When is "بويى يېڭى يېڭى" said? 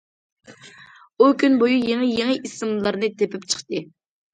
1.61-2.41